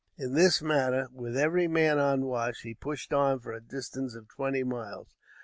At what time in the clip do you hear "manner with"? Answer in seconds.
0.63-1.37